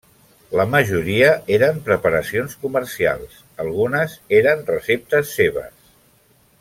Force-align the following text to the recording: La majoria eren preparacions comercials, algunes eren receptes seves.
La 0.59 0.63
majoria 0.75 1.27
eren 1.57 1.77
preparacions 1.89 2.57
comercials, 2.63 3.37
algunes 3.65 4.17
eren 4.39 4.65
receptes 4.71 5.37
seves. 5.43 5.73